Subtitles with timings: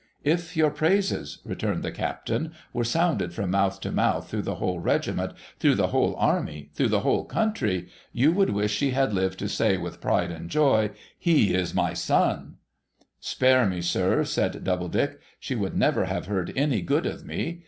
[0.33, 4.83] 'If your praises,' returned the Captain,' were sounded from mouth to mouth through the Avhole
[4.83, 9.37] regiment, through the whole army, through the whole country, you would wish she had lived
[9.37, 10.89] to say, with pride and joy,"
[11.29, 12.55] He is my son 1"
[13.19, 15.19] ''Spare me, sir,' said Doubledick.
[15.29, 17.59] * She would never have heard any good of me.